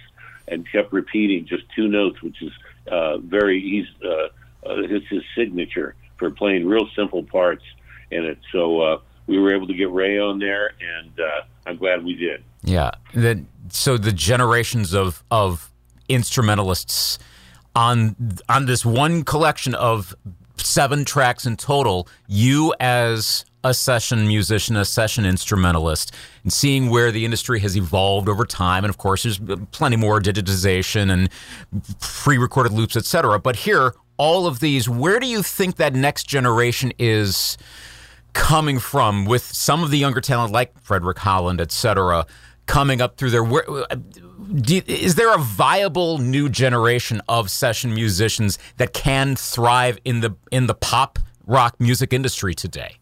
and 0.47 0.65
kept 0.71 0.93
repeating 0.93 1.45
just 1.45 1.63
two 1.75 1.87
notes, 1.87 2.21
which 2.21 2.41
is 2.41 2.51
uh, 2.91 3.17
very 3.17 3.61
he's 3.61 3.85
uh, 4.03 4.27
uh, 4.67 4.81
it's 4.81 5.07
his 5.07 5.23
signature 5.35 5.95
for 6.17 6.31
playing 6.31 6.65
real 6.65 6.87
simple 6.95 7.23
parts 7.23 7.63
in 8.11 8.23
it. 8.25 8.39
So 8.51 8.81
uh, 8.81 8.99
we 9.27 9.39
were 9.39 9.53
able 9.53 9.67
to 9.67 9.73
get 9.73 9.91
Ray 9.91 10.19
on 10.19 10.39
there, 10.39 10.71
and 10.79 11.19
uh, 11.19 11.41
I'm 11.65 11.77
glad 11.77 12.03
we 12.03 12.15
did. 12.15 12.43
Yeah. 12.63 12.91
Then 13.13 13.47
so 13.69 13.97
the 13.97 14.11
generations 14.11 14.93
of 14.93 15.23
of 15.29 15.71
instrumentalists 16.07 17.19
on 17.75 18.15
on 18.47 18.67
this 18.67 18.85
one 18.85 19.23
collection 19.23 19.75
of 19.75 20.15
seven 20.57 21.05
tracks 21.05 21.45
in 21.45 21.57
total. 21.57 22.07
You 22.27 22.73
as 22.79 23.45
a 23.63 23.73
session 23.73 24.27
musician, 24.27 24.75
a 24.75 24.85
session 24.85 25.25
instrumentalist, 25.25 26.13
and 26.43 26.53
seeing 26.53 26.89
where 26.89 27.11
the 27.11 27.25
industry 27.25 27.59
has 27.59 27.75
evolved 27.75 28.29
over 28.29 28.45
time. 28.45 28.83
And 28.83 28.89
of 28.89 28.97
course, 28.99 29.23
there's 29.23 29.39
plenty 29.71 29.95
more 29.95 30.21
digitization 30.21 31.11
and 31.11 31.29
pre-recorded 31.99 32.71
loops, 32.71 32.95
etc. 32.95 33.39
But 33.39 33.55
here, 33.55 33.95
all 34.17 34.45
of 34.45 34.59
these, 34.59 34.87
where 34.87 35.19
do 35.19 35.25
you 35.25 35.41
think 35.41 35.77
that 35.77 35.93
next 35.93 36.27
generation 36.27 36.93
is 36.99 37.57
coming 38.33 38.77
from 38.77 39.25
with 39.25 39.41
some 39.41 39.83
of 39.83 39.89
the 39.89 39.97
younger 39.97 40.21
talent 40.21 40.53
like 40.53 40.79
Frederick 40.81 41.17
Holland, 41.17 41.59
etc., 41.59 42.27
coming 42.65 43.01
up 43.01 43.17
through 43.17 43.31
there? 43.31 43.43
Where, 43.43 43.65
you, 44.67 44.81
is 44.85 45.15
there 45.15 45.33
a 45.33 45.37
viable 45.37 46.17
new 46.17 46.49
generation 46.49 47.21
of 47.27 47.49
session 47.49 47.93
musicians 47.93 48.59
that 48.77 48.93
can 48.93 49.35
thrive 49.35 49.99
in 50.05 50.21
the 50.21 50.35
in 50.51 50.67
the 50.67 50.75
pop 50.75 51.19
rock 51.45 51.75
music 51.79 52.13
industry 52.13 52.53
today? 52.53 52.97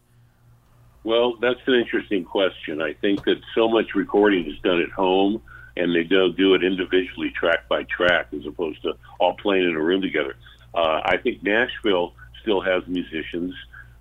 Well, 1.04 1.36
that's 1.40 1.60
an 1.66 1.74
interesting 1.74 2.24
question. 2.24 2.80
I 2.80 2.94
think 2.94 3.24
that 3.24 3.36
so 3.54 3.68
much 3.68 3.94
recording 3.94 4.50
is 4.50 4.58
done 4.60 4.80
at 4.80 4.90
home, 4.90 5.42
and 5.76 5.94
they 5.94 6.04
don't 6.04 6.34
do 6.34 6.54
it 6.54 6.64
individually, 6.64 7.30
track 7.30 7.68
by 7.68 7.82
track, 7.84 8.28
as 8.32 8.46
opposed 8.46 8.80
to 8.82 8.94
all 9.20 9.34
playing 9.34 9.68
in 9.68 9.76
a 9.76 9.80
room 9.80 10.00
together. 10.00 10.34
Uh, 10.74 11.02
I 11.04 11.18
think 11.18 11.42
Nashville 11.42 12.14
still 12.40 12.62
has 12.62 12.86
musicians 12.86 13.54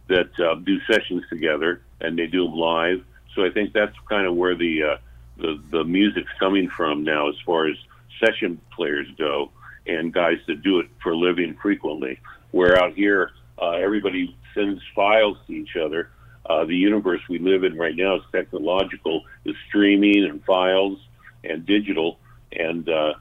that 0.07 0.39
uh, 0.39 0.55
do 0.55 0.79
sessions 0.89 1.23
together, 1.29 1.81
and 1.99 2.17
they 2.17 2.27
do 2.27 2.45
them 2.45 2.55
live. 2.55 3.03
So 3.35 3.43
I 3.43 3.49
think 3.49 3.73
that's 3.73 3.95
kind 4.07 4.25
of 4.25 4.35
where 4.35 4.55
the 4.55 4.83
uh, 4.83 4.97
the 5.37 5.61
the 5.71 5.83
music's 5.83 6.31
coming 6.39 6.69
from 6.69 7.03
now, 7.03 7.29
as 7.29 7.35
far 7.45 7.67
as 7.67 7.75
session 8.23 8.59
players 8.71 9.07
go, 9.17 9.51
and 9.85 10.13
guys 10.13 10.37
that 10.47 10.63
do 10.63 10.79
it 10.79 10.87
for 11.01 11.11
a 11.11 11.17
living 11.17 11.55
frequently. 11.61 12.19
Where 12.51 12.81
out 12.81 12.93
here, 12.93 13.31
uh, 13.61 13.71
everybody 13.71 14.35
sends 14.53 14.81
files 14.95 15.37
to 15.47 15.53
each 15.53 15.75
other 15.75 16.09
uh, 16.45 16.65
the 16.65 16.75
universe 16.75 17.21
we 17.29 17.39
live 17.39 17.63
in 17.63 17.77
right 17.77 17.95
now 17.95 18.15
is 18.15 18.21
technological, 18.31 19.23
is 19.45 19.55
streaming 19.67 20.25
and 20.25 20.43
files 20.43 20.99
and 21.43 21.65
digital, 21.65 22.19
and 22.51 22.87
uh, 22.89 23.13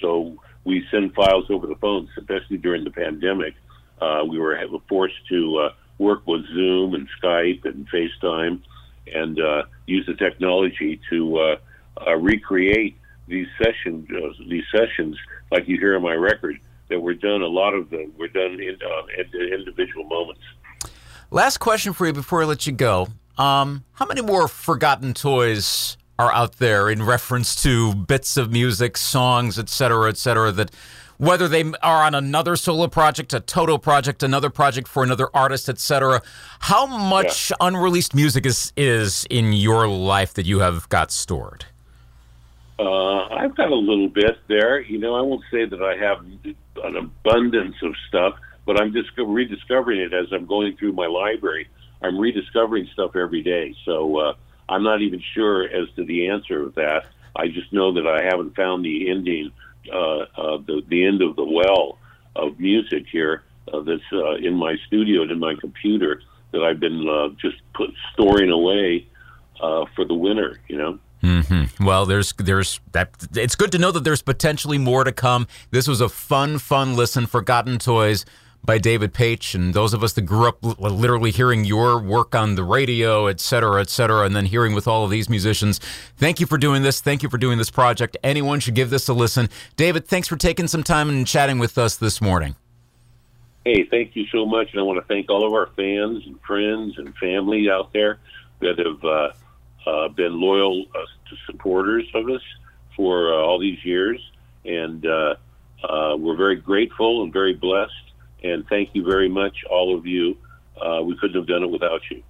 so 0.00 0.36
we 0.64 0.86
send 0.90 1.14
files 1.14 1.46
over 1.48 1.66
the 1.66 1.76
phone, 1.76 2.08
especially 2.18 2.58
during 2.58 2.84
the 2.84 2.90
pandemic. 2.90 3.54
Uh, 4.00 4.24
we 4.28 4.38
were 4.38 4.58
forced 4.88 5.26
to 5.28 5.58
uh, 5.58 5.72
work 5.98 6.26
with 6.26 6.46
Zoom 6.48 6.94
and 6.94 7.08
Skype 7.22 7.64
and 7.64 7.88
FaceTime, 7.88 8.60
and 9.12 9.40
uh, 9.40 9.62
use 9.86 10.06
the 10.06 10.14
technology 10.14 11.00
to 11.10 11.38
uh, 11.38 11.56
uh, 12.06 12.16
recreate 12.16 12.96
these 13.28 13.48
sessions. 13.62 14.08
These 14.48 14.64
sessions, 14.70 15.16
like 15.50 15.68
you 15.68 15.78
hear 15.78 15.96
on 15.96 16.02
my 16.02 16.14
record, 16.14 16.58
that 16.88 17.00
were 17.00 17.14
done. 17.14 17.42
A 17.42 17.46
lot 17.46 17.74
of 17.74 17.90
them 17.90 18.12
were 18.18 18.28
done 18.28 18.60
in 18.60 18.76
uh, 18.84 19.52
individual 19.52 20.04
moments. 20.04 20.42
Last 21.30 21.58
question 21.58 21.92
for 21.92 22.06
you 22.06 22.12
before 22.12 22.42
I 22.42 22.44
let 22.44 22.66
you 22.66 22.72
go. 22.72 23.08
Um, 23.36 23.84
how 23.92 24.06
many 24.06 24.22
more 24.22 24.48
forgotten 24.48 25.12
toys 25.12 25.96
are 26.18 26.32
out 26.32 26.52
there 26.58 26.88
in 26.88 27.02
reference 27.02 27.60
to 27.62 27.94
bits 27.94 28.36
of 28.36 28.50
music, 28.50 28.96
songs, 28.96 29.58
et 29.58 29.68
cetera, 29.68 30.08
et 30.08 30.16
cetera, 30.16 30.52
that 30.52 30.70
whether 31.18 31.48
they 31.48 31.64
are 31.82 32.02
on 32.02 32.14
another 32.14 32.56
solo 32.56 32.86
project, 32.86 33.32
a 33.32 33.40
Toto 33.40 33.78
project, 33.78 34.22
another 34.22 34.50
project 34.50 34.88
for 34.88 35.02
another 35.02 35.28
artist, 35.34 35.68
etc. 35.68 36.22
how 36.60 36.86
much 36.86 37.50
yeah. 37.50 37.56
unreleased 37.60 38.14
music 38.14 38.46
is, 38.46 38.72
is 38.76 39.26
in 39.30 39.52
your 39.52 39.88
life 39.88 40.34
that 40.34 40.46
you 40.46 40.60
have 40.60 40.88
got 40.88 41.10
stored? 41.10 41.66
Uh, 42.78 43.26
I've 43.28 43.56
got 43.56 43.70
a 43.70 43.74
little 43.74 44.08
bit 44.08 44.38
there. 44.48 44.80
You 44.80 44.98
know, 44.98 45.14
I 45.14 45.22
won't 45.22 45.44
say 45.50 45.64
that 45.64 45.82
I 45.82 45.96
have 45.96 46.24
an 46.84 46.96
abundance 46.96 47.76
of 47.82 47.94
stuff 48.08 48.34
but 48.66 48.80
I'm 48.80 48.92
just 48.92 49.10
rediscovering 49.16 50.00
it 50.00 50.12
as 50.12 50.26
I'm 50.32 50.44
going 50.44 50.76
through 50.76 50.92
my 50.92 51.06
library. 51.06 51.68
I'm 52.02 52.18
rediscovering 52.18 52.88
stuff 52.92 53.16
every 53.16 53.42
day, 53.42 53.74
so 53.84 54.18
uh, 54.18 54.34
I'm 54.68 54.82
not 54.82 55.00
even 55.00 55.22
sure 55.34 55.64
as 55.64 55.88
to 55.94 56.04
the 56.04 56.28
answer 56.28 56.62
of 56.64 56.74
that. 56.74 57.06
I 57.36 57.46
just 57.48 57.72
know 57.72 57.92
that 57.94 58.06
I 58.06 58.24
haven't 58.24 58.56
found 58.56 58.84
the 58.84 59.08
ending, 59.08 59.52
the 59.86 60.82
the 60.88 61.04
end 61.04 61.22
of 61.22 61.36
the 61.36 61.44
well 61.44 61.98
of 62.34 62.58
music 62.58 63.04
here 63.10 63.42
uh, 63.72 63.80
that's 63.80 64.02
uh, 64.12 64.34
in 64.36 64.54
my 64.54 64.76
studio 64.86 65.22
and 65.22 65.30
in 65.30 65.38
my 65.38 65.54
computer 65.60 66.22
that 66.52 66.62
I've 66.62 66.80
been 66.80 67.08
uh, 67.08 67.28
just 67.40 67.56
put 67.74 67.90
storing 68.12 68.50
away 68.50 69.06
uh, 69.60 69.84
for 69.94 70.04
the 70.04 70.14
winter. 70.14 70.60
You 70.68 70.78
know. 70.78 70.98
Mm-hmm. 71.22 71.84
Well, 71.84 72.06
there's 72.06 72.32
there's 72.38 72.80
that. 72.92 73.10
It's 73.34 73.56
good 73.56 73.72
to 73.72 73.78
know 73.78 73.90
that 73.90 74.04
there's 74.04 74.22
potentially 74.22 74.78
more 74.78 75.02
to 75.04 75.12
come. 75.12 75.46
This 75.70 75.88
was 75.88 76.00
a 76.00 76.08
fun, 76.08 76.58
fun 76.58 76.94
listen. 76.94 77.26
Forgotten 77.26 77.78
Toys 77.78 78.24
by 78.66 78.78
David 78.78 79.14
Paich, 79.14 79.54
and 79.54 79.72
those 79.72 79.94
of 79.94 80.02
us 80.02 80.12
that 80.14 80.22
grew 80.22 80.48
up 80.48 80.58
literally 80.62 81.30
hearing 81.30 81.64
your 81.64 82.02
work 82.02 82.34
on 82.34 82.56
the 82.56 82.64
radio, 82.64 83.26
et 83.28 83.38
cetera, 83.38 83.80
et 83.80 83.88
cetera, 83.88 84.26
and 84.26 84.34
then 84.34 84.46
hearing 84.46 84.74
with 84.74 84.88
all 84.88 85.04
of 85.04 85.10
these 85.10 85.30
musicians. 85.30 85.78
Thank 86.16 86.40
you 86.40 86.46
for 86.46 86.58
doing 86.58 86.82
this. 86.82 87.00
Thank 87.00 87.22
you 87.22 87.30
for 87.30 87.38
doing 87.38 87.58
this 87.58 87.70
project. 87.70 88.16
Anyone 88.24 88.58
should 88.58 88.74
give 88.74 88.90
this 88.90 89.08
a 89.08 89.14
listen. 89.14 89.48
David, 89.76 90.06
thanks 90.08 90.26
for 90.26 90.36
taking 90.36 90.66
some 90.66 90.82
time 90.82 91.08
and 91.08 91.26
chatting 91.26 91.58
with 91.58 91.78
us 91.78 91.96
this 91.96 92.20
morning. 92.20 92.56
Hey, 93.64 93.84
thank 93.84 94.14
you 94.16 94.26
so 94.32 94.44
much, 94.44 94.72
and 94.72 94.80
I 94.80 94.82
want 94.82 95.00
to 95.00 95.06
thank 95.06 95.30
all 95.30 95.46
of 95.46 95.52
our 95.52 95.68
fans 95.76 96.24
and 96.26 96.40
friends 96.42 96.98
and 96.98 97.14
family 97.16 97.70
out 97.70 97.92
there 97.92 98.18
that 98.60 98.78
have 98.78 99.04
uh, 99.04 99.88
uh, 99.88 100.08
been 100.08 100.40
loyal 100.40 100.84
uh, 100.94 100.98
supporters 101.46 102.04
of 102.14 102.28
us 102.28 102.42
for 102.96 103.32
uh, 103.32 103.36
all 103.36 103.58
these 103.58 103.84
years, 103.84 104.20
and 104.64 105.06
uh, 105.06 105.34
uh, 105.84 106.16
we're 106.16 106.36
very 106.36 106.56
grateful 106.56 107.22
and 107.22 107.32
very 107.32 107.54
blessed 107.54 107.92
and 108.42 108.66
thank 108.68 108.90
you 108.94 109.04
very 109.04 109.28
much, 109.28 109.64
all 109.70 109.96
of 109.96 110.06
you. 110.06 110.36
Uh, 110.80 111.02
we 111.02 111.16
couldn't 111.16 111.36
have 111.36 111.46
done 111.46 111.62
it 111.62 111.70
without 111.70 112.00
you. 112.10 112.22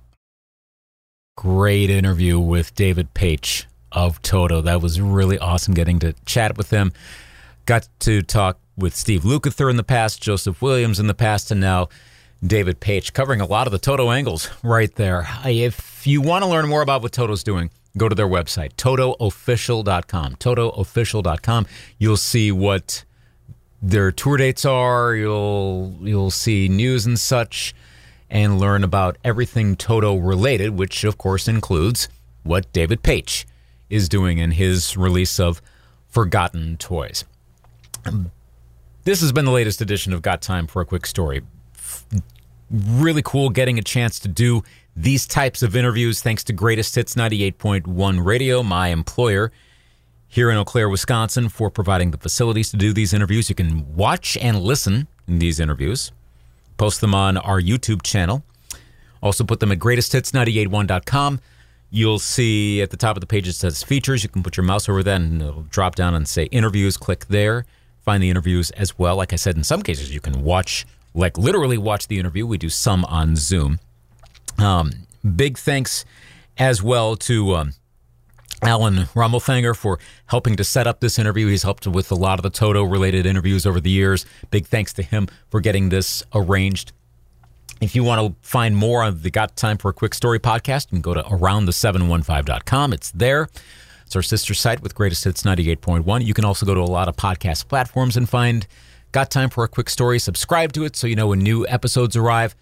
Great 1.37 1.91
interview 1.91 2.39
with 2.39 2.75
David 2.75 3.13
Paich 3.13 3.67
of 3.93 4.23
Toto. 4.23 4.61
That 4.63 4.81
was 4.81 5.01
really 5.01 5.39
awesome 5.39 5.75
getting 5.75 5.99
to 6.01 6.15
chat 6.25 6.57
with 6.57 6.71
him. 6.71 6.93
Got 7.67 7.89
to 8.01 8.23
talk 8.23 8.59
with 8.77 8.95
Steve 8.95 9.23
Lukather 9.23 9.69
in 9.69 9.77
the 9.77 9.83
past, 9.83 10.23
Joseph 10.23 10.63
Williams 10.63 11.01
in 11.01 11.07
the 11.09 11.15
past, 11.15 11.51
and 11.51 11.61
now 11.61 11.89
David 12.45 12.81
Paich, 12.81 13.13
covering 13.13 13.41
a 13.41 13.47
lot 13.47 13.67
of 13.67 13.73
the 13.73 13.79
Toto 13.79 14.11
angles 14.11 14.51
right 14.63 14.95
there. 14.95 15.27
If 15.45 16.07
you 16.07 16.21
want 16.21 16.45
to 16.45 16.51
learn 16.51 16.69
more 16.69 16.83
about 16.83 17.03
what 17.03 17.13
Toto's 17.13 17.43
doing, 17.43 17.71
go 17.97 18.09
to 18.09 18.15
their 18.15 18.29
website, 18.29 18.75
totoofficial.com. 18.75 20.37
Totoofficial.com. 20.37 21.67
You'll 21.99 22.17
see 22.17 22.53
what 22.53 23.05
their 23.91 24.11
tour 24.11 24.37
dates 24.37 24.65
are. 24.65 25.15
You'll 25.15 25.97
you'll 26.01 26.31
see 26.31 26.69
news 26.69 27.07
and 27.07 27.19
such, 27.19 27.75
and 28.29 28.59
learn 28.59 28.83
about 28.83 29.17
everything 29.25 29.77
Toto 29.77 30.17
related, 30.17 30.71
which 30.71 31.05
of 31.05 31.19
course 31.19 31.47
includes 31.49 32.09
what 32.43 32.73
David 32.73 33.03
Paich 33.03 33.45
is 33.89 34.09
doing 34.09 34.39
in 34.39 34.53
his 34.53 34.97
release 34.97 35.39
of 35.39 35.63
Forgotten 36.09 36.77
Toys. 36.77 37.25
This 39.05 39.21
has 39.21 39.33
been 39.33 39.45
the 39.45 39.53
latest 39.53 39.81
edition 39.81 40.13
of 40.13 40.23
Got 40.23 40.43
Time 40.43 40.67
for 40.67 40.83
a 40.83 40.85
Quick 40.85 41.07
Story. 41.07 41.43
Really 42.71 43.23
cool 43.23 43.51
getting 43.51 43.79
a 43.79 43.83
chance 43.83 44.19
to 44.21 44.29
do 44.29 44.65
these 44.97 45.27
types 45.27 45.63
of 45.63 45.77
interviews 45.77 46.23
thanks 46.23 46.43
to 46.45 46.53
Greatest 46.53 46.95
Hits 46.97 47.15
98.1 47.15 48.25
Radio, 48.25 48.63
my 48.65 48.89
employer 48.89 49.53
here 50.37 50.51
in 50.51 50.57
Eau 50.59 50.67
Claire, 50.67 50.91
Wisconsin, 50.91 51.49
for 51.49 51.71
providing 51.71 52.11
the 52.11 52.19
facilities 52.19 52.71
to 52.71 52.77
do 52.77 52.93
these 52.93 53.15
interviews. 53.15 53.49
You 53.49 53.55
can 53.55 53.97
watch 53.97 54.37
and 54.37 54.61
listen 54.61 55.09
in 55.27 55.39
these 55.39 55.59
interviews, 55.59 56.13
post 56.77 57.01
them 57.01 57.15
on 57.15 57.39
our 57.39 57.59
YouTube 57.59 58.03
channel. 58.03 58.45
Also, 59.23 59.45
put 59.45 59.61
them 59.61 59.73
at 59.73 59.79
greatesthits981.com. 59.79 61.41
You'll 61.89 62.19
see 62.19 62.83
at 62.83 62.91
the 62.91 62.99
top 62.99 63.17
of 63.17 63.23
the 63.23 63.27
page 63.27 63.49
it 63.49 63.55
says 63.55 63.83
features. 63.83 64.23
You 64.23 64.29
can 64.29 64.43
put 64.43 64.59
your 64.59 64.65
mouse 64.65 64.91
over 64.91 65.03
that 65.03 65.23
and 65.23 65.41
it'll 65.41 65.63
drop 65.63 65.95
down 65.95 66.15
and 66.15 66.29
say 66.29 66.45
interviews. 66.45 66.99
Click 66.99 67.25
there. 67.29 67.65
Find 68.05 68.23
the 68.23 68.29
interviews 68.29 68.71
as 68.73 68.99
well. 68.99 69.17
Like 69.17 69.33
I 69.33 69.37
said, 69.37 69.57
in 69.57 69.65
some 69.65 69.81
cases, 69.81 70.13
you 70.13 70.21
can 70.21 70.45
watch, 70.45 70.85
like 71.15 71.39
literally 71.39 71.79
watch 71.79 72.09
the 72.09 72.19
interview. 72.19 72.47
We 72.47 72.59
do 72.59 72.69
some 72.69 73.07
on 73.07 73.37
Zoom. 73.37 73.81
Um, 74.59 75.07
big 75.35 75.57
thanks 75.57 76.05
as 76.59 76.83
well 76.83 77.17
to 77.17 77.55
um, 77.55 77.73
Alan 78.63 78.97
Rommelfanger 79.15 79.77
for 79.77 79.99
helping 80.27 80.57
to 80.57 80.65
set 80.65 80.87
up 80.87 81.01
this 81.01 81.19
interview. 81.19 81.49
He's 81.49 81.63
helped 81.63 81.87
with 81.87 82.11
a 82.11 82.15
lot 82.15 82.39
of 82.39 82.43
the 82.43 82.51
Toto 82.51 82.83
related 82.83 83.27
interviews 83.27 83.67
over 83.67 83.81
the 83.81 83.91
years. 83.91 84.25
Big 84.51 84.67
thanks 84.67 84.93
to 84.95 85.03
him 85.03 85.29
for 85.51 85.61
getting 85.61 85.91
this 85.91 86.23
arranged. 86.35 86.93
If 87.81 87.95
you 87.95 88.03
want 88.05 88.27
to 88.27 88.49
find 88.49 88.75
more 88.77 89.03
on 89.03 89.21
the 89.21 89.31
Got 89.31 89.57
Time 89.57 89.77
for 89.77 89.91
a 89.91 89.93
Quick 89.93 90.15
Story 90.15 90.39
podcast, 90.39 90.87
you 90.87 90.97
can 90.97 91.01
go 91.03 91.13
to 91.13 91.23
aroundthe715.com. 91.23 92.93
It's 92.95 93.11
there. 93.11 93.49
It's 94.07 94.17
our 94.17 94.23
sister 94.23 94.55
site 94.55 94.81
with 94.83 94.95
Greatest 94.95 95.25
Hits 95.25 95.43
98.1. 95.43 96.25
You 96.25 96.33
can 96.33 96.45
also 96.45 96.65
go 96.65 96.75
to 96.75 96.81
a 96.81 96.85
lot 96.85 97.09
of 97.09 97.17
podcast 97.17 97.69
platforms 97.69 98.17
and 98.17 98.29
find 98.29 98.67
Got 99.13 99.31
Time 99.31 99.51
for 99.51 99.65
a 99.65 99.69
Quick 99.69 99.91
Story. 99.91 100.19
Subscribe 100.19 100.73
to 100.73 100.85
it 100.85 100.97
so 100.97 101.07
you 101.07 101.17
know 101.17 101.27
when 101.29 101.41
new 101.41 101.67
episodes 101.67 102.17
arrive 102.17 102.57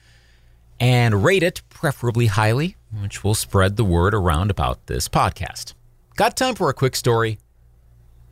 and 0.80 1.22
rate 1.22 1.44
it, 1.44 1.62
preferably 1.68 2.26
highly, 2.26 2.76
which 3.00 3.22
will 3.22 3.34
spread 3.34 3.76
the 3.76 3.84
word 3.84 4.14
around 4.14 4.50
about 4.50 4.86
this 4.86 5.08
podcast. 5.08 5.74
Got 6.16 6.36
time 6.36 6.54
for 6.54 6.68
a 6.68 6.74
quick 6.74 6.94
story? 6.94 7.38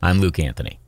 I'm 0.01 0.19
Luke 0.21 0.39
Anthony. 0.39 0.79